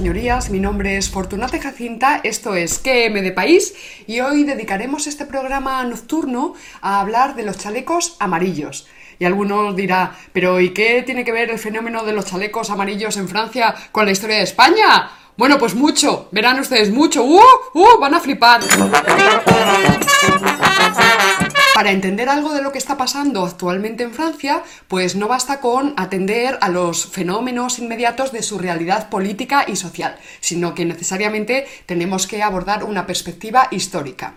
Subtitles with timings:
[0.00, 0.48] Señorías.
[0.48, 3.74] Mi nombre es Fortunate Jacinta, esto es QM de País
[4.06, 8.88] y hoy dedicaremos este programa nocturno a hablar de los chalecos amarillos.
[9.18, 13.18] Y algunos dirá, pero ¿y qué tiene que ver el fenómeno de los chalecos amarillos
[13.18, 15.10] en Francia con la historia de España?
[15.36, 17.22] Bueno, pues mucho, verán ustedes mucho.
[17.22, 17.42] ¡Uh!
[17.74, 17.98] ¡Uh!
[18.00, 18.62] Van a flipar.
[21.80, 25.94] Para entender algo de lo que está pasando actualmente en Francia, pues no basta con
[25.96, 32.26] atender a los fenómenos inmediatos de su realidad política y social, sino que necesariamente tenemos
[32.26, 34.34] que abordar una perspectiva histórica.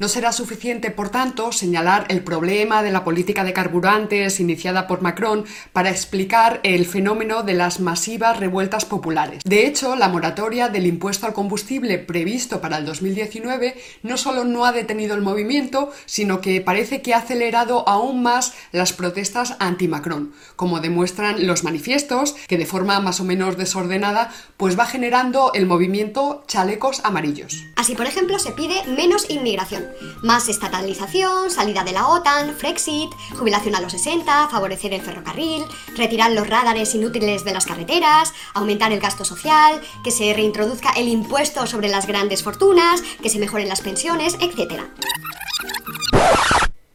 [0.00, 5.02] No será suficiente, por tanto, señalar el problema de la política de carburantes iniciada por
[5.02, 9.44] Macron para explicar el fenómeno de las masivas revueltas populares.
[9.44, 14.64] De hecho, la moratoria del impuesto al combustible previsto para el 2019 no solo no
[14.64, 20.32] ha detenido el movimiento, sino que parece que ha acelerado aún más las protestas anti-Macron,
[20.56, 25.66] como demuestran los manifiestos, que de forma más o menos desordenada, pues va generando el
[25.66, 27.62] movimiento chalecos amarillos.
[27.76, 29.83] Así, por ejemplo, se pide menos inmigración
[30.22, 35.64] más estatalización, salida de la OTAN, Frexit, jubilación a los 60, favorecer el ferrocarril,
[35.96, 41.08] retirar los radares inútiles de las carreteras, aumentar el gasto social, que se reintroduzca el
[41.08, 44.82] impuesto sobre las grandes fortunas, que se mejoren las pensiones, etc.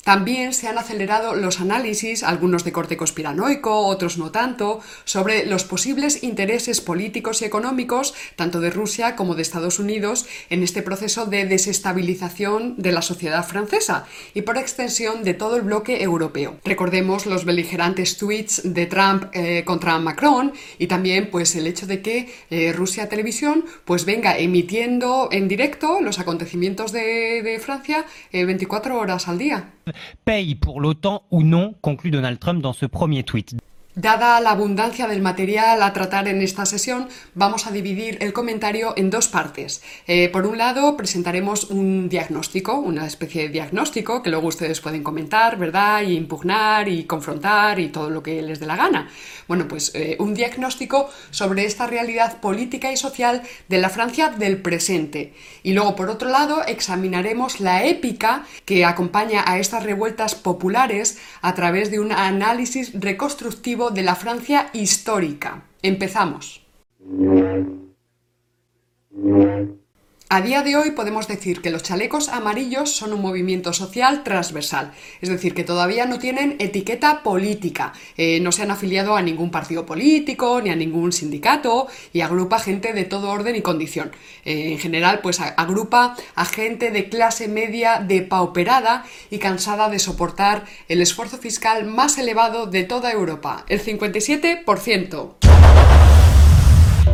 [0.03, 5.65] También se han acelerado los análisis, algunos de corte conspiranoico, otros no tanto, sobre los
[5.65, 11.25] posibles intereses políticos y económicos, tanto de Rusia como de Estados Unidos, en este proceso
[11.25, 16.57] de desestabilización de la sociedad francesa y por extensión de todo el bloque europeo.
[16.63, 22.01] Recordemos los beligerantes tweets de Trump eh, contra Macron y también pues el hecho de
[22.01, 28.97] que eh, Rusia Televisión pues venga emitiendo en directo los acontecimientos de, Francia 24 eh,
[28.97, 29.73] horas al día.
[30.25, 33.55] Paye pour l'OTAN ou non, conclut Donald Trump dans ce premier tweet.
[33.95, 38.93] Dada la abundancia del material a tratar en esta sesión, vamos a dividir el comentario
[38.95, 39.81] en dos partes.
[40.05, 45.01] Eh, por un lado, presentaremos un diagnóstico, una especie de diagnóstico que luego ustedes pueden
[45.01, 46.03] comentar, ¿verdad?
[46.03, 49.09] Y impugnar y confrontar y todo lo que les dé la gana.
[49.47, 54.61] Bueno, pues eh, un diagnóstico sobre esta realidad política y social de la Francia del
[54.61, 55.33] presente.
[55.63, 61.55] Y luego, por otro lado, examinaremos la épica que acompaña a estas revueltas populares a
[61.55, 65.63] través de un análisis reconstructivo de la Francia histórica.
[65.81, 66.65] Empezamos.
[70.31, 74.91] A día de hoy podemos decir que los chalecos amarillos son un movimiento social transversal,
[75.21, 79.49] es decir, que todavía no tienen etiqueta política, eh, no se han afiliado a ningún
[79.49, 84.11] partido político ni a ningún sindicato y agrupa gente de todo orden y condición.
[84.45, 90.65] Eh, en general, pues agrupa a gente de clase media depauperada y cansada de soportar
[90.89, 95.58] el esfuerzo fiscal más elevado de toda Europa, el 57%.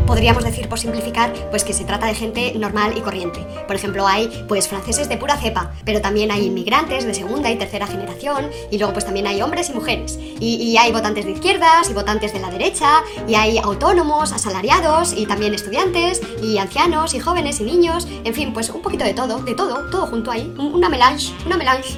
[0.05, 3.39] Podríamos decir, por simplificar, pues que se trata de gente normal y corriente.
[3.65, 7.57] Por ejemplo, hay pues franceses de pura cepa, pero también hay inmigrantes de segunda y
[7.57, 10.19] tercera generación, y luego pues también hay hombres y mujeres.
[10.39, 15.25] Y, hay votantes de izquierdas y votantes de la derecha, y hay autónomos, asalariados, y
[15.25, 19.39] también estudiantes, y ancianos, y jóvenes y niños, en fin, pues un poquito de todo,
[19.39, 20.53] de todo, todo junto ahí.
[20.57, 21.97] Una melange, una melange.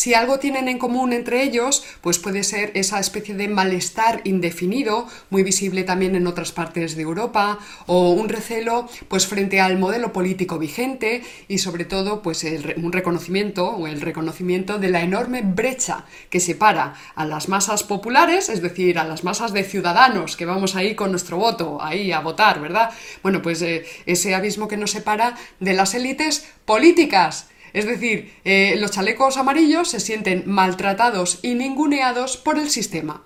[0.00, 5.06] Si algo tienen en común entre ellos, pues puede ser esa especie de malestar indefinido,
[5.28, 10.10] muy visible también en otras partes de Europa, o un recelo pues frente al modelo
[10.10, 12.46] político vigente y sobre todo pues
[12.78, 18.48] un reconocimiento o el reconocimiento de la enorme brecha que separa a las masas populares,
[18.48, 22.20] es decir, a las masas de ciudadanos que vamos ahí con nuestro voto, ahí a
[22.20, 22.88] votar, ¿verdad?
[23.22, 28.76] Bueno, pues eh, ese abismo que nos separa de las élites políticas es decir, eh,
[28.78, 33.22] los chalecos amarillos se sienten maltratados y ninguneados por el sistema.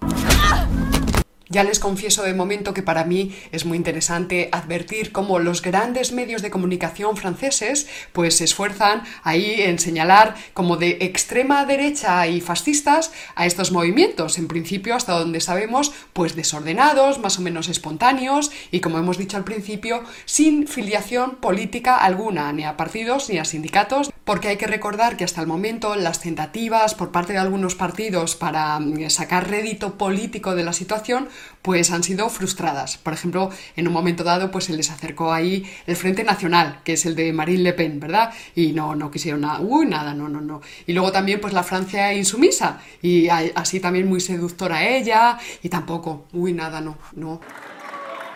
[1.55, 6.11] Ya les confieso de momento que para mí es muy interesante advertir cómo los grandes
[6.11, 12.40] medios de comunicación franceses pues se esfuerzan ahí en señalar como de extrema derecha y
[12.40, 18.50] fascistas a estos movimientos, en principio hasta donde sabemos pues desordenados, más o menos espontáneos
[18.73, 23.44] y como hemos dicho al principio sin filiación política alguna, ni a partidos ni a
[23.44, 27.75] sindicatos, porque hay que recordar que hasta el momento las tentativas por parte de algunos
[27.75, 31.29] partidos para mm, sacar rédito político de la situación
[31.62, 32.99] pues han sido frustradas.
[32.99, 36.94] Por ejemplo, en un momento dado, pues se les acercó ahí el Frente Nacional, que
[36.94, 38.32] es el de Marine Le Pen, ¿verdad?
[38.55, 40.61] Y no, no quisieron nada, uy, nada, no, no, no.
[40.87, 46.26] Y luego también, pues la Francia insumisa, y así también muy seductora ella, y tampoco,
[46.32, 47.41] uy, nada, no, no.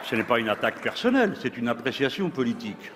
[0.08, 2.90] Ce n'est pas une attaque personnelle, c'est une appréciation politique.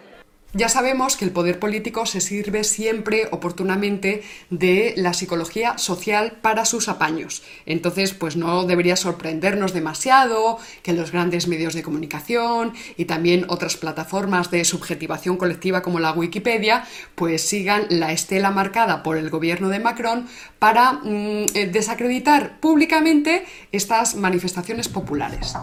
[0.55, 6.67] Ya sabemos que el poder político se sirve siempre oportunamente de la psicología social para
[6.67, 7.43] sus apaños.
[7.65, 13.79] Entonces, pues no debería sorprendernos demasiado que los grandes medios de comunicación y también otras
[13.79, 16.85] plataformas de subjetivación colectiva como la Wikipedia,
[17.15, 20.29] pues sigan la estela marcada por el gobierno de Macron
[20.59, 25.55] para mm, eh, desacreditar públicamente estas manifestaciones populares.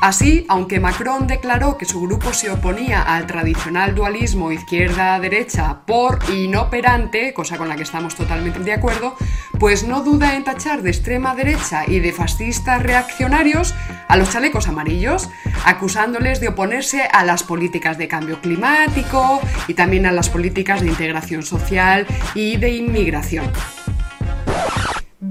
[0.00, 7.34] Así, aunque Macron declaró que su grupo se oponía al tradicional dualismo izquierda-derecha por inoperante,
[7.34, 9.14] cosa con la que estamos totalmente de acuerdo,
[9.58, 13.74] pues no duda en tachar de extrema derecha y de fascistas reaccionarios
[14.08, 15.28] a los chalecos amarillos,
[15.66, 20.88] acusándoles de oponerse a las políticas de cambio climático y también a las políticas de
[20.88, 23.52] integración social y de inmigración.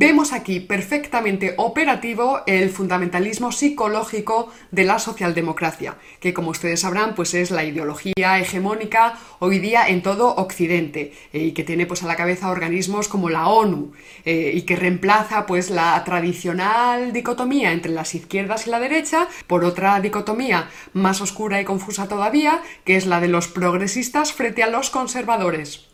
[0.01, 7.33] Vemos aquí perfectamente operativo el fundamentalismo psicológico de la socialdemocracia, que como ustedes sabrán, pues
[7.33, 12.07] es la ideología hegemónica hoy día en todo Occidente eh, y que tiene pues a
[12.07, 13.91] la cabeza organismos como la ONU
[14.23, 19.65] eh, y que reemplaza pues la tradicional dicotomía entre las izquierdas y la derecha por
[19.65, 24.69] otra dicotomía más oscura y confusa todavía, que es la de los progresistas frente a
[24.69, 25.88] los conservadores.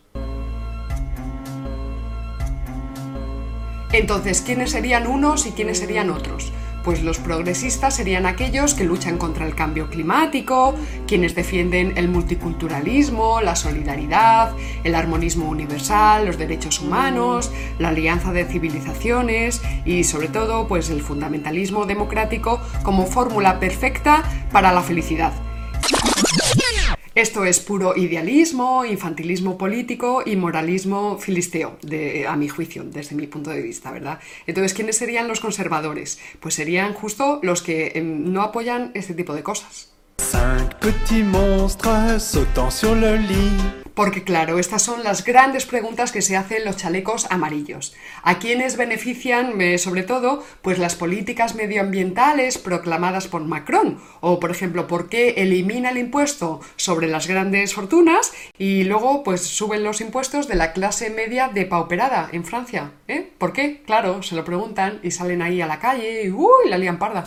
[3.96, 6.52] Entonces, ¿quiénes serían unos y quiénes serían otros?
[6.84, 10.76] Pues los progresistas serían aquellos que luchan contra el cambio climático,
[11.08, 14.52] quienes defienden el multiculturalismo, la solidaridad,
[14.84, 21.02] el armonismo universal, los derechos humanos, la alianza de civilizaciones y sobre todo pues el
[21.02, 25.32] fundamentalismo democrático como fórmula perfecta para la felicidad.
[27.16, 31.78] Esto es puro idealismo, infantilismo político y moralismo filisteo,
[32.28, 34.20] a mi juicio, desde mi punto de vista, ¿verdad?
[34.46, 36.20] Entonces, ¿quiénes serían los conservadores?
[36.42, 39.95] Pues serían justo los que em, no apoyan este tipo de cosas.
[43.94, 47.96] Porque claro, estas son las grandes preguntas que se hacen los chalecos amarillos.
[48.24, 54.00] ¿A quiénes benefician, eh, sobre todo, pues las políticas medioambientales proclamadas por Macron?
[54.20, 59.42] O, por ejemplo, ¿por qué elimina el impuesto sobre las grandes fortunas y luego pues
[59.42, 62.92] suben los impuestos de la clase media depauperada en Francia?
[63.08, 63.32] ¿Eh?
[63.38, 63.82] ¿Por qué?
[63.86, 66.70] Claro, se lo preguntan y salen ahí a la calle y ¡uy!
[66.70, 67.26] la lían parda.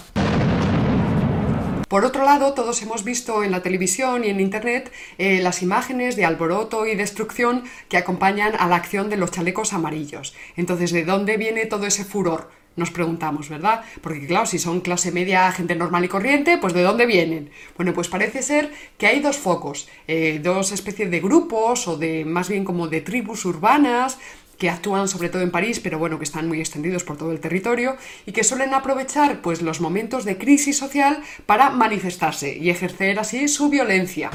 [1.88, 6.17] Por otro lado, todos hemos visto en la televisión y en Internet eh, las imágenes
[6.17, 10.35] de alboroto y destrucción que acompañan a la acción de los chalecos amarillos.
[10.56, 12.50] Entonces, ¿de dónde viene todo ese furor?
[12.76, 13.85] Nos preguntamos, ¿verdad?
[14.02, 17.50] Porque claro, si son clase media, gente normal y corriente, pues ¿de dónde vienen?
[17.76, 22.26] Bueno, pues parece ser que hay dos focos, eh, dos especies de grupos o de
[22.26, 24.19] más bien como de tribus urbanas
[24.58, 27.40] que actúan sobre todo en París, pero bueno, que están muy extendidos por todo el
[27.40, 27.96] territorio
[28.26, 33.49] y que suelen aprovechar pues los momentos de crisis social para manifestarse y ejercer así
[33.49, 34.31] su violencia.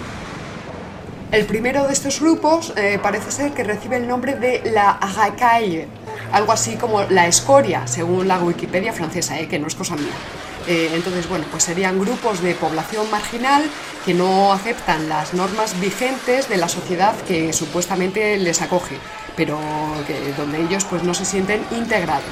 [1.32, 5.88] El primero de estos grupos eh, parece ser que recibe el nombre de la racaille,
[6.32, 10.14] algo así como la escoria, según la Wikipedia francesa, eh, que no es cosa mía.
[10.68, 13.64] Eh, entonces, bueno, pues serían grupos de población marginal
[14.06, 18.98] que no aceptan las normas vigentes de la sociedad que supuestamente les acoge
[19.36, 19.60] pero
[20.38, 22.24] donde ellos pues no se sienten integrados.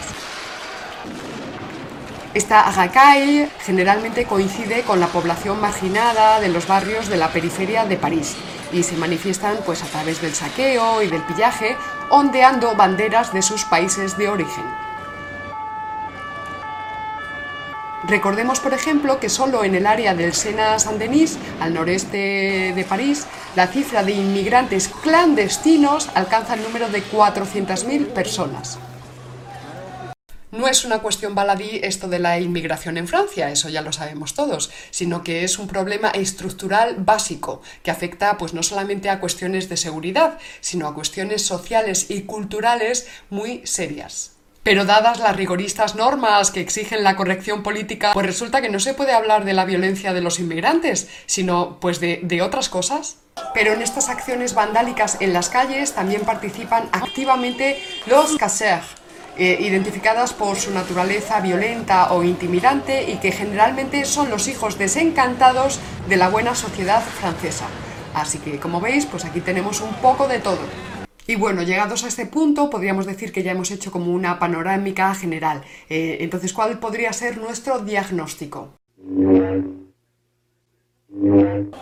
[2.34, 7.98] Esta agakai generalmente coincide con la población marginada de los barrios de la periferia de
[7.98, 8.36] París
[8.72, 11.76] y se manifiestan pues a través del saqueo y del pillaje,
[12.10, 14.64] ondeando banderas de sus países de origen.
[18.12, 23.26] Recordemos, por ejemplo, que solo en el área del Sena-Saint-Denis, al noreste de París,
[23.56, 28.80] la cifra de inmigrantes clandestinos alcanza el número de 400.000 personas.
[30.52, 34.34] No es una cuestión baladí esto de la inmigración en Francia, eso ya lo sabemos
[34.34, 39.70] todos, sino que es un problema estructural básico que afecta pues no solamente a cuestiones
[39.70, 44.41] de seguridad, sino a cuestiones sociales y culturales muy serias.
[44.64, 48.94] Pero dadas las rigoristas normas que exigen la corrección política, pues resulta que no se
[48.94, 53.18] puede hablar de la violencia de los inmigrantes, sino pues de, otras cosas.
[53.56, 58.86] Pero en estas acciones vandálicas en las calles también participan activamente los casseurs,
[59.36, 65.80] eh, identificadas por su naturaleza violenta o intimidante y que generalmente son los hijos desencantados
[66.08, 67.66] de la buena sociedad francesa.
[68.14, 70.60] Así que, como veis, pues aquí tenemos un poco de todo.
[71.28, 75.14] Y bueno, llegados a este punto, podríamos decir que ya hemos hecho como una panorámica
[75.16, 75.62] general.
[75.90, 78.74] Eh, entonces, ¿cuál podría ser nuestro diagnóstico?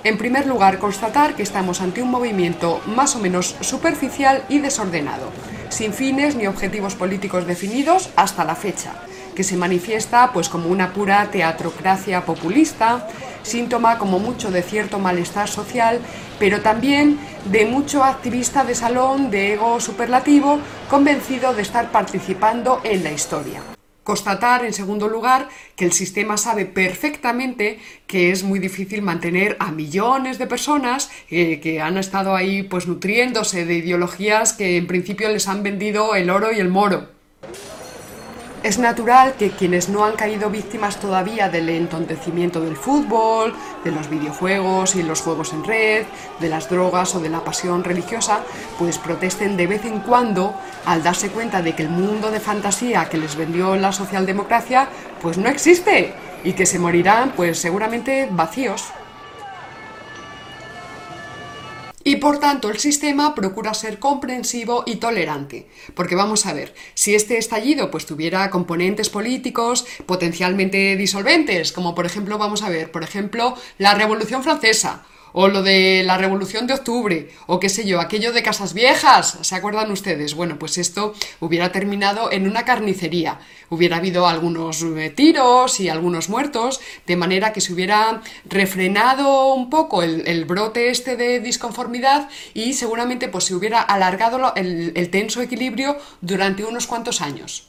[0.03, 5.31] En primer lugar, constatar que estamos ante un movimiento más o menos superficial y desordenado.
[5.69, 8.93] sin fines ni objetivos políticos definidos hasta la fecha,
[9.35, 13.07] que se manifiesta pues como una pura teatrocracia populista,
[13.43, 15.99] síntoma como mucho de cierto malestar social,
[16.39, 23.03] pero también de mucho activista de salón de ego superlativo convencido de estar participando en
[23.03, 23.61] la historia.
[24.03, 29.71] Constatar, en segundo lugar, que el sistema sabe perfectamente que es muy difícil mantener a
[29.71, 35.29] millones de personas eh, que han estado ahí pues nutriéndose de ideologías que en principio
[35.29, 37.09] les han vendido el oro y el moro.
[38.61, 43.53] Es natural que quienes no han caído víctimas todavía del entontecimiento del fútbol,
[43.85, 46.05] de los videojuegos y los juegos en red,
[46.41, 48.41] de las drogas o de la pasión religiosa,
[48.77, 50.53] pues protesten de vez en cuando
[50.85, 54.89] al darse cuenta de que el mundo de fantasía que les vendió la socialdemocracia
[55.21, 56.13] pues no existe
[56.43, 58.91] y que se morirán pues seguramente vacíos.
[62.19, 65.67] Por tanto el sistema procura ser comprensivo y tolerante.
[65.95, 72.05] Porque vamos a ver, si este estallido pues tuviera componentes políticos potencialmente disolventes, como por
[72.05, 76.73] ejemplo, vamos a ver, por ejemplo, la Revolución Francesa, o lo de la Revolución de
[76.73, 80.35] Octubre, o qué sé yo, aquello de Casas Viejas, ¿se acuerdan ustedes?
[80.35, 83.39] Bueno, pues esto hubiera terminado en una carnicería.
[83.69, 89.69] Hubiera habido algunos eh, tiros y algunos muertos, de manera que se hubiera refrenado un
[89.69, 95.97] poco el, brote este de disconformidad y seguramente pues se hubiera alargado el tenso equilibrio
[96.21, 97.68] durante unos cuantos años.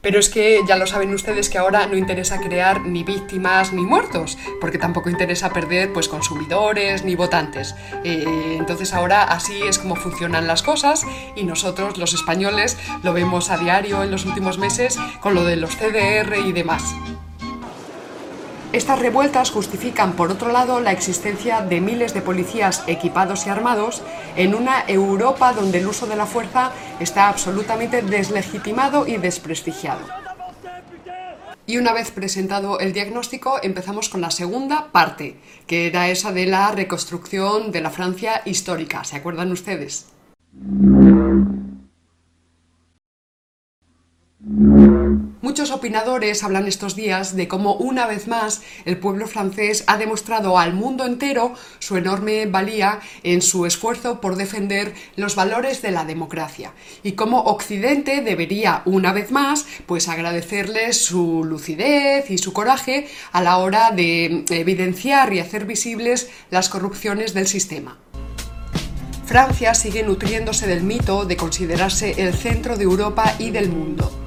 [0.00, 3.82] Pero es que ya lo saben ustedes que ahora no interesa crear ni víctimas ni
[3.82, 7.74] muertos, porque tampoco interesa perder pues consumidores ni votantes.
[8.04, 13.50] Eh, entonces ahora así es como funcionan las cosas y nosotros los españoles lo vemos
[13.50, 16.94] a diario en los últimos meses con lo de los CDR y demás.
[18.72, 24.00] Estas revueltas justifican, por otro lado, la existencia de miles de policías equipados y armados
[24.36, 30.06] en una Europa donde el uso de la fuerza está absolutamente deslegitimado y desprestigiado.
[31.66, 36.46] Y una vez presentado el diagnóstico, empezamos con la segunda parte, que era esa de
[36.46, 39.02] la reconstrucción de la Francia histórica.
[39.02, 40.06] ¿Se acuerdan ustedes?
[45.42, 50.58] Muchos opinadores hablan estos días de cómo una vez más el pueblo francés ha demostrado
[50.58, 56.04] al mundo entero su enorme valía en su esfuerzo por defender los valores de la
[56.04, 63.08] democracia y cómo Occidente debería una vez más pues agradecerles su lucidez y su coraje
[63.32, 67.96] a la hora de evidenciar y hacer visibles las corrupciones del sistema.
[69.24, 74.19] Francia sigue nutriéndose del mito de considerarse el centro de Europa y del mundo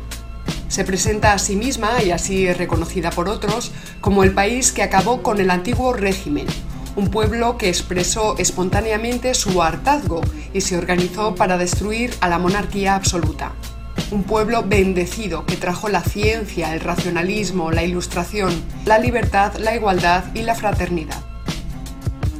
[0.68, 4.84] se presenta a sí misma, y así es reconocida por otros, como el país que
[4.84, 6.48] acabó con el antiguo régimen,
[6.96, 10.22] un pueblo que expresó espontáneamente su hartazgo
[10.54, 13.54] y se organizó para destruir a la monarquía absoluta.
[14.12, 18.54] Un pueblo bendecido que trajo la ciencia, el racionalismo, la ilustración,
[18.86, 21.33] la libertad, la igualdad y la fraternidad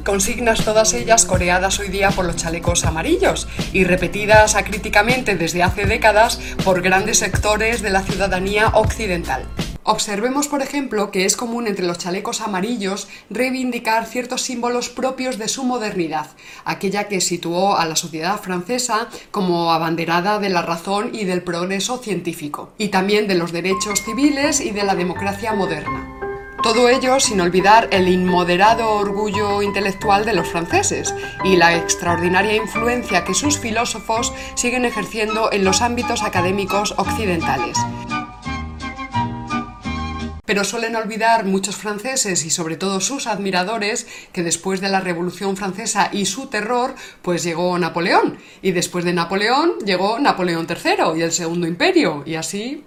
[0.04, 5.86] consignas todas ellas coreadas hoy día por los chalecos amarillos y repetidas acríticamente desde hace
[5.86, 9.46] décadas por grandes sectores de la ciudadanía occidental.
[9.86, 15.48] Observemos, por ejemplo, que es común entre los chalecos amarillos reivindicar ciertos símbolos propios de
[15.48, 16.28] su modernidad,
[16.64, 21.98] aquella que situó a la sociedad francesa como abanderada de la razón y del progreso
[21.98, 26.23] científico, y también de los derechos civiles y de la democracia moderna.
[26.64, 33.22] Todo ello sin olvidar el inmoderado orgullo intelectual de los franceses y la extraordinaria influencia
[33.22, 37.76] que sus filósofos siguen ejerciendo en los ámbitos académicos occidentales.
[40.46, 45.58] Pero suelen olvidar muchos franceses y sobre todo sus admiradores que después de la Revolución
[45.58, 48.38] Francesa y su terror, pues llegó Napoleón.
[48.62, 52.22] Y después de Napoleón llegó Napoleón III y el Segundo Imperio.
[52.24, 52.84] Y así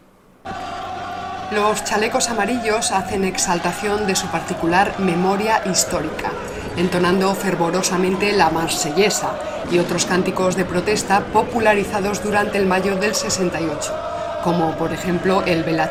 [1.51, 6.31] los chalecos amarillos hacen exaltación de su particular memoria histórica,
[6.75, 9.31] entonando fervorosamente la marsellesa
[9.71, 13.95] y otros cánticos de protesta popularizados durante el mayo del 68,
[14.43, 15.89] como por ejemplo el Bella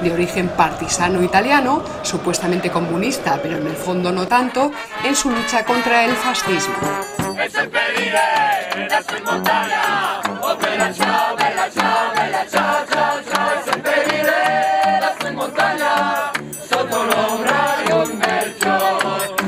[0.00, 4.72] de origen partisano italiano, supuestamente comunista, pero en el fondo no tanto,
[5.04, 6.74] en su lucha contra el fascismo.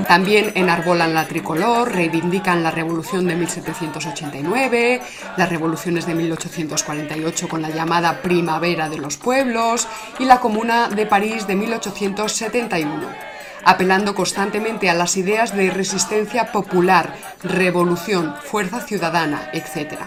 [0.09, 5.03] También enarbolan la tricolor, reivindican la revolución de 1789,
[5.37, 9.89] las revoluciones de 1848 con la llamada Primavera de los Pueblos
[10.19, 13.37] y la Comuna de París de 1871
[13.67, 19.99] apelando constantemente a las ideas de resistencia popular, revolución, fuerza ciudadana, etc.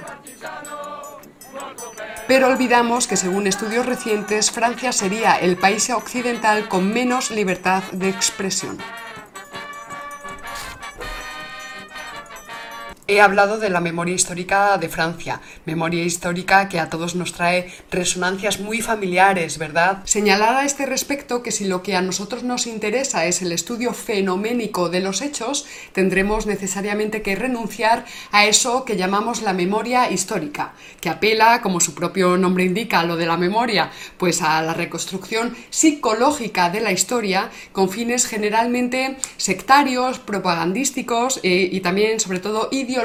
[2.30, 8.08] pero olvidamos que según estudios recientes Francia sería el país occidental con menos libertad de
[8.08, 8.78] expresión.
[13.10, 17.74] He hablado de la memoria histórica de Francia, memoria histórica que a todos nos trae
[17.90, 20.04] resonancias muy familiares, ¿verdad?
[20.06, 23.94] Señalar a este respecto que si lo que a nosotros nos interesa es el estudio
[23.94, 30.74] fenoménico de los hechos, tendremos necesariamente que renunciar a eso que llamamos la memoria histórica,
[31.02, 33.90] que apela, como su propio nombre indica, a lo de la memoria,
[34.20, 41.80] pues a la reconstrucción psicológica de la historia con fines generalmente sectarios, propagandísticos eh, y
[41.80, 42.99] también, sobre todo, ideológicos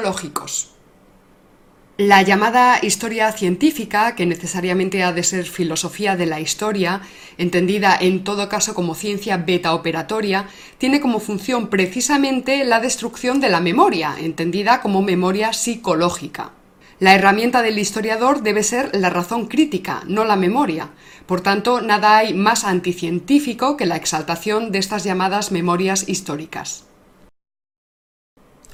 [1.97, 7.01] la llamada historia científica, que necesariamente ha de ser filosofía de la historia,
[7.37, 10.47] entendida en todo caso como ciencia beta operatoria,
[10.77, 16.51] tiene como función precisamente la destrucción de la memoria, entendida como memoria psicológica.
[16.99, 20.89] La herramienta del historiador debe ser la razón crítica, no la memoria.
[21.25, 26.83] Por tanto, nada hay más anticientífico que la exaltación de estas llamadas memorias históricas.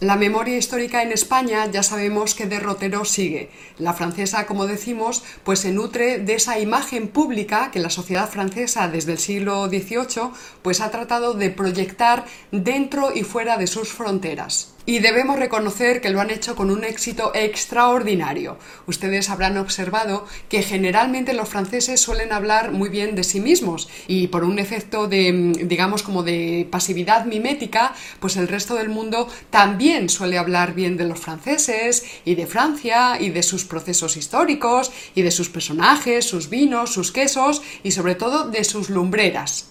[0.02, 3.52] La memoria histórica en España ya sabemos que derrotero sigue.
[3.78, 8.88] La francesa, como decimos, pues se nutre de esa imagen pública que la sociedad francesa
[8.88, 10.32] desde el siglo XVIII
[10.64, 14.71] pues ha tratado de proyectar dentro y fuera de sus fronteras.
[14.86, 18.58] Y debemos reconocer que lo han hecho con un éxito extraordinario.
[18.88, 24.28] Ustedes habrán observado que generalmente los franceses suelen hablar muy bien de sí mismos y
[24.28, 30.10] por un efecto de, digamos, como de pasividad mimética, pues el resto del mundo también
[30.10, 35.22] suele hablar bien de los franceses y de Francia y de sus procesos históricos y
[35.22, 39.71] de sus personajes, sus vinos, sus quesos y sobre todo de sus lumbreras.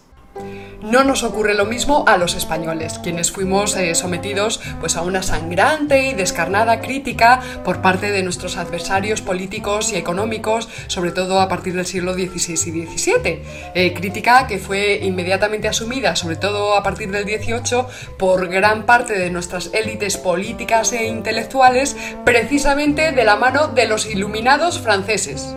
[0.83, 5.23] No nos ocurre lo mismo a los españoles, quienes fuimos eh, sometidos pues, a una
[5.23, 11.49] sangrante y descarnada crítica por parte de nuestros adversarios políticos y económicos, sobre todo a
[11.49, 13.43] partir del siglo XVI y XVII.
[13.75, 17.85] Eh, crítica que fue inmediatamente asumida, sobre todo a partir del XVIII,
[18.19, 24.07] por gran parte de nuestras élites políticas e intelectuales, precisamente de la mano de los
[24.07, 25.55] iluminados franceses.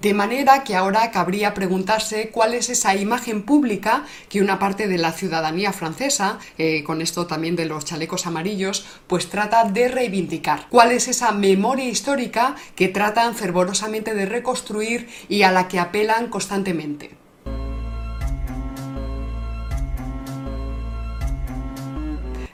[0.00, 4.98] De manera que ahora cabría preguntarse cuál es esa imagen pública que una parte de
[4.98, 10.66] la ciudadanía francesa, eh, con esto también de los chalecos amarillos, pues trata de reivindicar.
[10.68, 16.28] ¿Cuál es esa memoria histórica que tratan fervorosamente de reconstruir y a la que apelan
[16.28, 17.25] constantemente?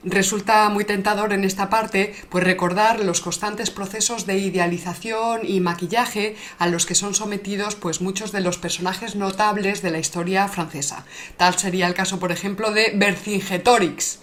[0.04, 6.34] Resulta muy tentador en esta parte pues recordar los constantes procesos de idealización y maquillaje
[6.58, 11.04] a los que son sometidos pues muchos de los personajes notables de la historia francesa.
[11.36, 14.18] Tal sería el caso, por ejemplo, de Vercingetorix,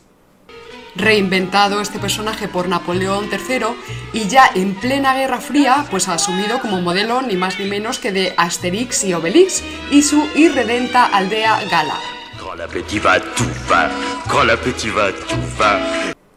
[0.95, 3.67] reinventado este personaje por Napoleón III
[4.11, 8.11] y ya en plena Guerra Fría, pues asumido como modelo ni más ni menos que
[8.11, 12.18] de Asterix y Obelix y su irredenta aldea Gala.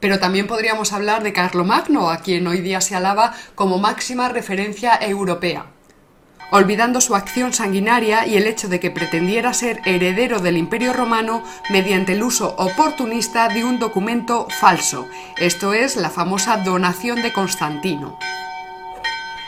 [0.01, 4.99] Pero también podríamos hablar de Carlomagno, a quien hoy día se alaba como máxima referencia
[5.01, 5.67] europea.
[6.51, 11.43] Olvidando su acción sanguinaria y el hecho de que pretendiera ser heredero del Imperio Romano
[11.71, 18.19] mediante el uso oportunista de un documento falso, esto es la famosa donación de Constantino.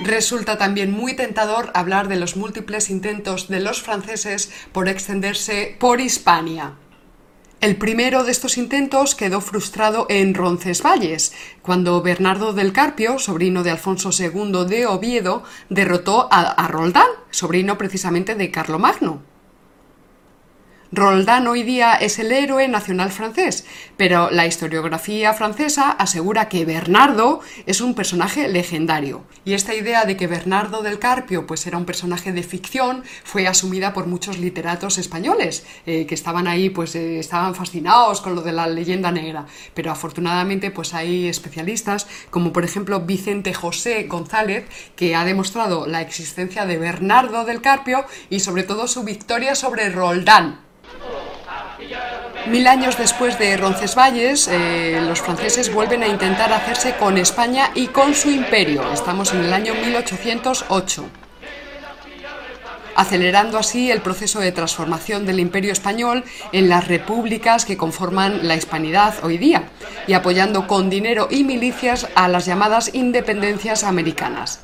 [0.01, 6.01] Resulta también muy tentador hablar de los múltiples intentos de los franceses por extenderse por
[6.01, 6.75] Hispania.
[7.61, 13.71] El primero de estos intentos quedó frustrado en Roncesvalles, cuando Bernardo del Carpio, sobrino de
[13.71, 19.34] Alfonso II de Oviedo, derrotó a, a Roldán, sobrino precisamente de Carlomagno.
[20.93, 23.65] Roldán hoy día es el héroe nacional francés,
[23.97, 29.25] pero la historiografía francesa asegura que Bernardo es un personaje legendario.
[29.45, 33.49] Y esta idea de que Bernardo del Carpio pues era un personaje de ficción fue
[33.49, 38.43] asumida por muchos literatos españoles eh, que estaban ahí pues eh, estaban fascinados con lo
[38.43, 39.47] de la leyenda negra.
[39.75, 46.03] Pero afortunadamente pues hay especialistas como por ejemplo Vicente José González que ha demostrado la
[46.03, 50.65] existencia de Bernardo del Carpio y sobre todo su victoria sobre Roldán.
[52.47, 57.87] Mil años después de Roncesvalles, eh, los franceses vuelven a intentar hacerse con España y
[57.87, 58.93] con su imperio.
[58.93, 61.05] Estamos en el año 1808
[62.97, 68.57] acelerando así el proceso de transformación del imperio español en las repúblicas que conforman la
[68.57, 69.69] hispanidad hoy día,
[70.07, 74.64] y apoyando con dinero y milicias a las llamadas independencias americanas.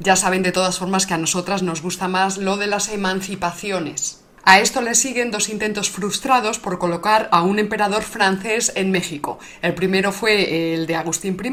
[0.00, 4.23] Ya saben de todas formas que a nosotras nos gusta más lo de las emancipaciones.
[4.46, 9.38] A esto le siguen dos intentos frustrados por colocar a un emperador francés en México.
[9.62, 11.52] El primero fue el de Agustín I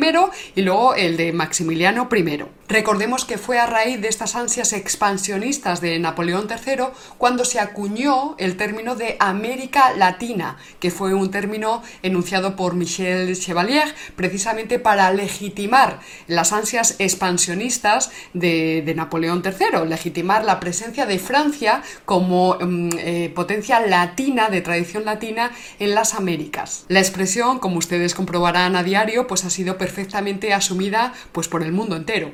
[0.56, 2.43] y luego el de Maximiliano I.
[2.67, 8.36] Recordemos que fue a raíz de estas ansias expansionistas de Napoleón III cuando se acuñó
[8.38, 15.12] el término de América Latina, que fue un término enunciado por Michel Chevalier precisamente para
[15.13, 23.32] legitimar las ansias expansionistas de, Napoleón III, legitimar la presencia de Francia como mm, eh,
[23.34, 26.86] potencia latina, de tradición latina, en las Américas.
[26.88, 31.72] La expresión, como ustedes comprobarán a diario, pues ha sido perfectamente asumida pues, por el
[31.72, 32.32] mundo entero.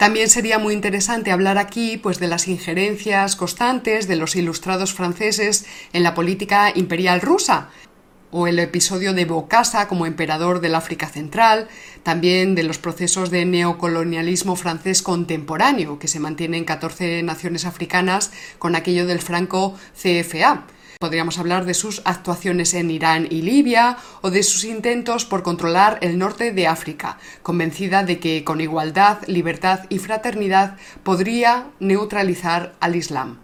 [0.00, 5.66] También sería muy interesante hablar aquí pues, de las injerencias constantes de los ilustrados franceses
[5.92, 7.68] en la política imperial rusa,
[8.30, 11.68] o el episodio de Bokassa como emperador del África Central,
[12.02, 18.32] también de los procesos de neocolonialismo francés contemporáneo que se mantiene en 14 naciones africanas
[18.58, 20.66] con aquello del franco CFA.
[21.00, 25.96] Podríamos hablar de sus actuaciones en Irán y Libia o de sus intentos por controlar
[26.02, 32.96] el norte de África, convencida de que con igualdad, libertad y fraternidad podría neutralizar al
[32.96, 33.38] Islam.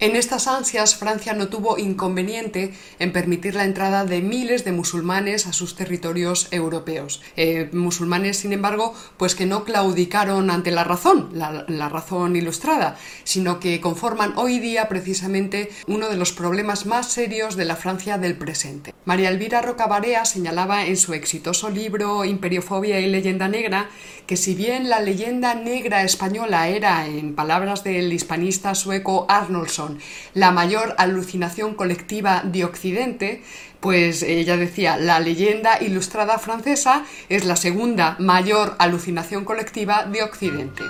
[0.00, 5.46] En estas ansias, Francia no tuvo inconveniente en permitir la entrada de miles de musulmanes
[5.46, 7.20] a sus territorios europeos.
[7.36, 13.60] Eh, musulmanes, sin embargo, pues que no claudicaron ante la razón, la, razón ilustrada, sino
[13.60, 18.38] que conforman hoy día precisamente uno de los problemas más serios de la Francia del
[18.38, 18.94] presente.
[19.04, 23.90] María Elvira Rocabarea señalaba en su exitoso libro Imperiofobia y leyenda negra
[24.26, 29.89] que si bien la leyenda negra española era, en palabras del hispanista sueco Arnoldson,
[30.34, 33.42] la mayor alucinación colectiva de Occidente,
[33.80, 40.84] pues ella decía, la leyenda ilustrada francesa es la segunda mayor alucinación colectiva de Occidente.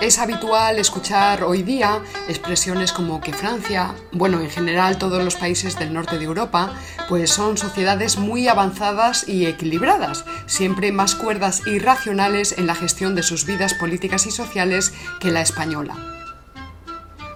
[0.00, 5.76] Es habitual escuchar hoy día expresiones como que Francia, bueno, en general todos los países
[5.76, 6.72] del norte de Europa,
[7.08, 13.16] pues son sociedades muy avanzadas y equilibradas, siempre más cuerdas y racionales en la gestión
[13.16, 16.17] de sus vidas políticas y sociales que la española.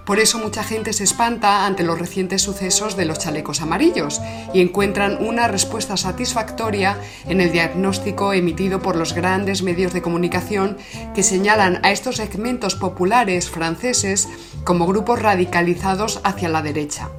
[0.05, 4.21] Por eso mucha gente se espanta ante los recientes sucesos de los chalecos amarillos
[4.53, 10.77] y encuentran una respuesta satisfactoria en el diagnóstico emitido por los grandes medios de comunicación
[11.15, 14.29] que señalan a estos segmentos populares franceses
[14.65, 17.11] como grupos radicalizados hacia la derecha.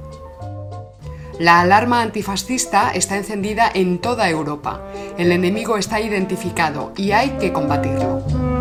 [1.38, 4.82] La alarma antifascista está encendida en toda Europa.
[5.18, 8.53] El enemigo está identificado y hay que combatirlo.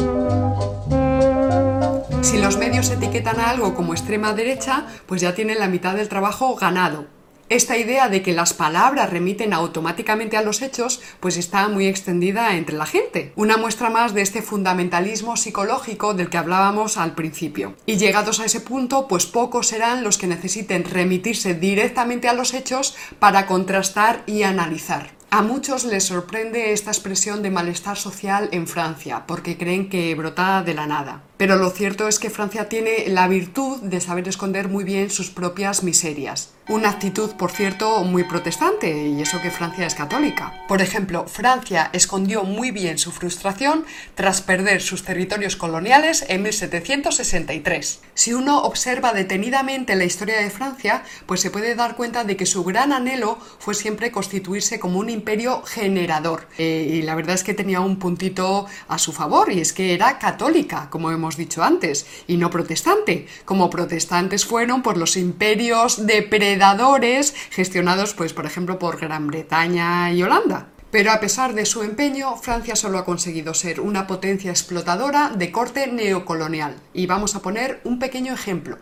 [2.23, 6.07] Si los medios etiquetan a algo como extrema derecha, pues ya tienen la mitad del
[6.07, 7.05] trabajo ganado.
[7.49, 12.55] Esta idea de que las palabras remiten automáticamente a los hechos, pues está muy extendida
[12.55, 13.33] entre la gente.
[13.35, 17.75] Una muestra más de este fundamentalismo psicológico del que hablábamos al principio.
[17.85, 22.53] Y llegados a ese punto, pues pocos serán los que necesiten remitirse directamente a los
[22.53, 25.11] hechos para contrastar y analizar.
[25.35, 30.61] A muchos les sorprende esta expresión de malestar social en Francia, porque creen que brota
[30.61, 31.23] de la nada.
[31.37, 35.31] Pero lo cierto es que Francia tiene la virtud de saber esconder muy bien sus
[35.31, 36.53] propias miserias.
[36.69, 40.63] Una actitud, por cierto, muy protestante, y eso que Francia es católica.
[40.69, 47.99] Por ejemplo, Francia escondió muy bien su frustración tras perder sus territorios coloniales en 1763.
[48.13, 52.45] Si uno observa detenidamente la historia de Francia, pues se puede dar cuenta de que
[52.45, 56.47] su gran anhelo fue siempre constituirse como un imperio generador.
[56.57, 59.93] Eh, y la verdad es que tenía un puntito a su favor, y es que
[59.93, 66.05] era católica, como hemos dicho antes, y no protestante, como protestantes fueron por los imperios
[66.05, 70.67] depredadores gestionados, pues, por ejemplo, por Gran Bretaña y Holanda.
[70.91, 75.51] Pero a pesar de su empeño, Francia solo ha conseguido ser una potencia explotadora de
[75.51, 76.75] corte neocolonial.
[76.93, 78.77] Y vamos a poner un pequeño ejemplo.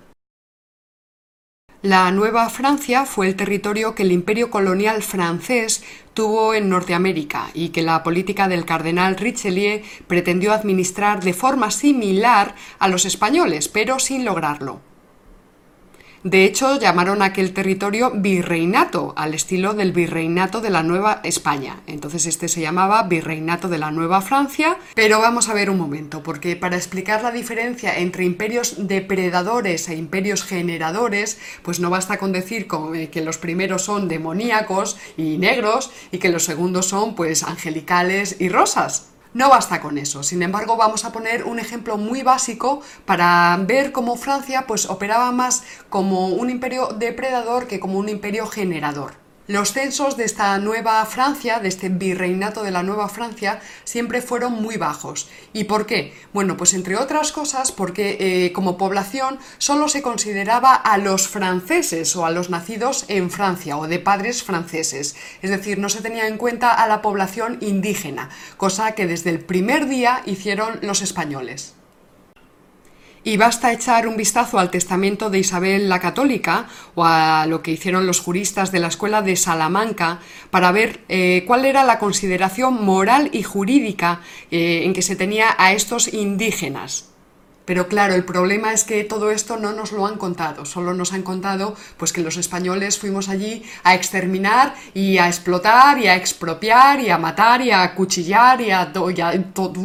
[1.83, 7.69] La Nueva Francia fue el territorio que el imperio colonial francés tuvo en Norteamérica y
[7.69, 13.97] que la política del cardenal Richelieu pretendió administrar de forma similar a los españoles, pero
[13.97, 14.90] sin lograrlo.
[16.23, 21.81] De hecho, llamaron a aquel territorio virreinato, al estilo del virreinato de la Nueva España.
[21.87, 24.77] Entonces este se llamaba virreinato de la Nueva Francia.
[24.93, 29.95] Pero vamos a ver un momento, porque para explicar la diferencia entre imperios depredadores e
[29.95, 35.91] imperios generadores, pues no basta con decir eh, que los primeros son demoníacos y negros
[36.11, 39.07] y que los segundos son pues angelicales y rosas.
[39.33, 43.93] No basta con eso, sin embargo vamos a poner un ejemplo muy básico para ver
[43.93, 49.20] cómo Francia pues operaba más como un imperio depredador que como un imperio generador.
[49.51, 54.53] Los censos de esta nueva Francia, de este virreinato de la Nueva Francia, siempre fueron
[54.53, 55.27] muy bajos.
[55.51, 56.13] ¿Y por qué?
[56.31, 62.15] Bueno, pues entre otras cosas porque eh, como población solo se consideraba a los franceses
[62.15, 65.17] o a los nacidos en Francia o de padres franceses.
[65.41, 69.41] Es decir, no se tenía en cuenta a la población indígena, cosa que desde el
[69.41, 71.73] primer día hicieron los españoles.
[73.23, 77.71] Y basta echar un vistazo al testamento de Isabel la Católica o a lo que
[77.71, 82.83] hicieron los juristas de la escuela de Salamanca para ver eh, cuál era la consideración
[82.83, 87.11] moral y jurídica eh, en que se tenía a estos indígenas.
[87.65, 91.13] Pero claro, el problema es que todo esto no nos lo han contado, solo nos
[91.13, 96.15] han contado pues que los españoles fuimos allí a exterminar y a explotar y a
[96.15, 99.79] expropiar y a matar y a cuchillar y a, todo.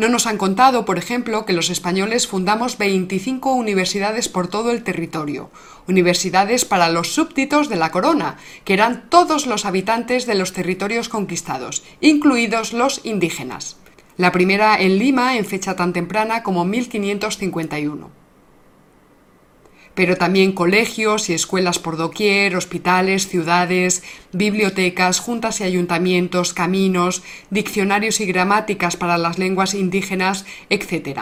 [0.00, 4.82] No nos han contado, por ejemplo, que los españoles fundamos 25 universidades por todo el
[4.82, 5.50] territorio,
[5.86, 11.10] universidades para los súbditos de la corona, que eran todos los habitantes de los territorios
[11.10, 13.76] conquistados, incluidos los indígenas.
[14.16, 18.19] La primera en Lima en fecha tan temprana como 1551
[19.94, 28.20] pero también colegios y escuelas por doquier, hospitales, ciudades, bibliotecas, juntas y ayuntamientos, caminos, diccionarios
[28.20, 31.20] y gramáticas para las lenguas indígenas, etc.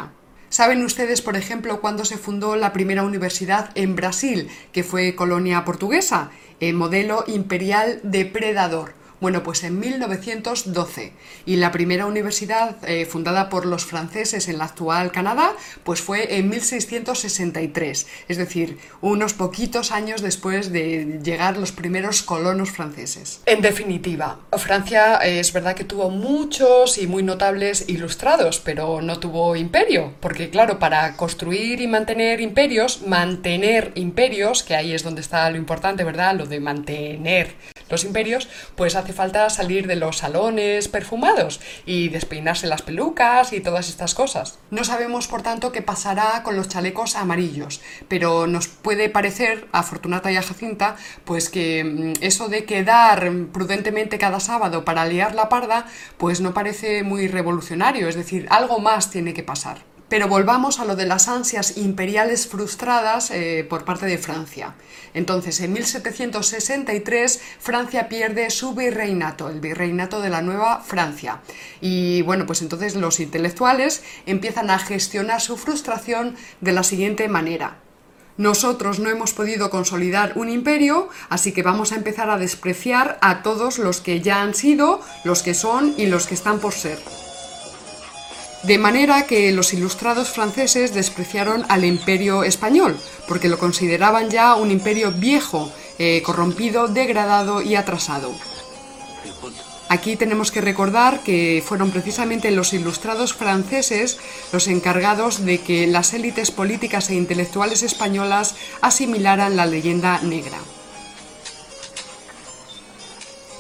[0.51, 5.65] ¿Saben ustedes, por ejemplo, cuándo se fundó la primera universidad en Brasil, que fue colonia
[5.65, 6.31] portuguesa?
[6.59, 8.98] El modelo imperial depredador.
[9.21, 11.13] Bueno, pues en 1912.
[11.45, 15.53] Y la primera universidad eh, fundada por los franceses en la actual Canadá,
[15.83, 18.07] pues fue en 1663.
[18.29, 23.41] Es decir, unos poquitos años después de llegar los primeros colonos franceses.
[23.47, 29.19] En definitiva, Francia eh, es verdad que tuvo muchos y muy notables ilustrados, pero no
[29.19, 30.15] tuvo imperio.
[30.21, 35.57] Porque claro, para construir y mantener imperios, mantener imperios, que ahí es donde está lo
[35.57, 36.37] importante, ¿verdad?
[36.37, 37.57] Lo de mantener
[37.91, 43.61] los imperios, pues hace falta salir de los salones perfumados y despeinarse las pelucas y
[43.61, 44.59] todas estas cosas.
[44.71, 49.83] No sabemos, por tanto, qué pasará con los chalecos amarillos, pero nos puede parecer, a
[49.83, 55.35] Fortunata y a Jacinta, pues que mm, eso de quedar prudentemente cada sábado para liar
[55.35, 59.88] la parda, pues no parece muy revolucionario, es decir, algo más tiene que pasar.
[60.09, 64.75] Pero volvamos a lo de las ansias imperiales frustradas eh, por parte de Francia.
[65.15, 71.41] Entonces, en 1763, Francia pierde su virreinato, el virreinato de la Nueva Francia.
[71.81, 77.77] Y bueno, pues entonces los intelectuales empiezan a gestionar su frustración de la siguiente manera.
[78.39, 83.43] Nosotros no hemos podido consolidar un imperio, así que vamos a empezar a despreciar a
[83.43, 87.01] todos los que ya han sido, los que son y los que están por ser.
[88.65, 94.71] De manera que los ilustrados franceses despreciaron al imperio español, porque lo consideraban ya un
[94.73, 98.35] imperio viejo, eh, corrompido, degradado y atrasado.
[99.89, 104.19] Aquí tenemos que recordar que fueron precisamente los ilustrados franceses
[104.53, 110.59] los encargados de que las élites políticas e intelectuales españolas asimilaran la leyenda negra.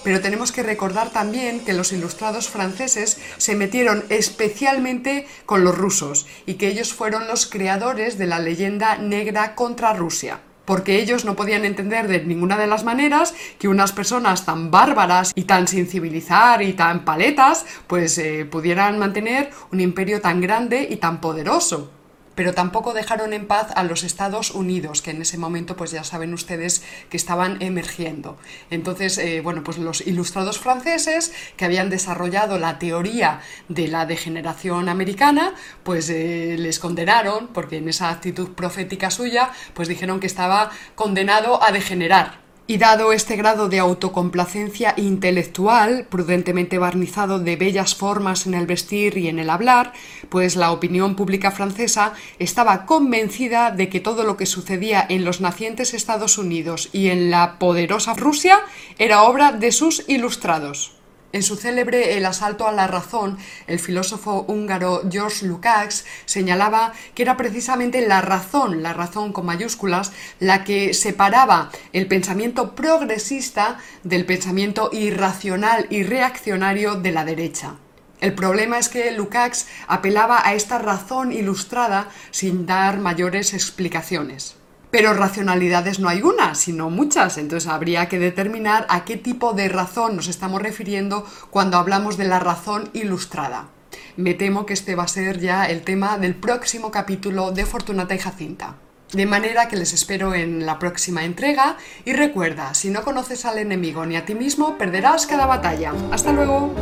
[0.05, 6.27] Pero tenemos que recordar también que los ilustrados franceses se metieron especialmente con los rusos
[6.47, 11.35] y que ellos fueron los creadores de la leyenda negra contra Rusia porque ellos no
[11.35, 15.87] podían entender de ninguna de las maneras que unas personas tan bárbaras y tan sin
[15.87, 21.91] civilizar y tan paletas pues eh, pudieran mantener un imperio tan grande y tan poderoso
[22.39, 26.05] pero tampoco dejaron en paz a los Estados Unidos, que en ese momento, pues ya
[26.05, 28.39] saben ustedes que estaban emergiendo.
[28.71, 34.89] Entonces, eh, bueno, pues los ilustrados franceses que habían desarrollado la teoría de la degeneración
[34.89, 40.71] americana, pues eh, les condenaron, porque en esa actitud profética suya, pues dijeron que estaba
[40.95, 42.48] condenado a degenerar.
[42.71, 49.17] Y dado este grado de autocomplacencia intelectual, prudentemente barnizado de bellas formas en el vestir
[49.17, 49.95] y en el hablar,
[50.29, 55.41] pues la opinión pública francesa estaba convencida de que todo lo que sucedía en los
[55.41, 58.61] nacientes Estados Unidos y en la poderosa Rusia
[58.99, 60.98] era obra de sus ilustrados.
[61.31, 63.37] En su célebre El asalto a la razón,
[63.67, 70.13] el filósofo húngaro George Lukács señalaba que era precisamente la razón, la razón con mayúsculas,
[70.41, 77.75] la que separaba el pensamiento progresista del pensamiento irracional y reaccionario de la derecha.
[78.23, 84.58] El problema es que Lukács apelaba a esta razón ilustrada sin dar mayores explicaciones.
[84.91, 87.39] Pero racionalidades no hay una, sino muchas.
[87.39, 92.25] Entonces habría que determinar a qué tipo de razón nos estamos refiriendo cuando hablamos de
[92.25, 93.69] la razón ilustrada.
[94.17, 98.15] Me temo que este va a ser ya el tema del próximo capítulo de Fortunata
[98.15, 98.77] y Jacinta.
[99.13, 103.59] De manera que les espero en la próxima entrega y recuerda, si no conoces al
[103.59, 105.95] enemigo ni a ti mismo, perderás cada batalla.
[106.11, 106.75] Hasta luego.